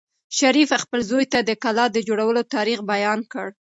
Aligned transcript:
شریف 0.39 0.69
خپل 0.83 0.99
زوی 1.09 1.25
ته 1.33 1.39
د 1.43 1.51
کلا 1.63 1.85
د 1.91 1.97
جوړولو 2.07 2.41
تاریخ 2.55 2.79
بیان 2.91 3.19
کړ. 3.31 3.47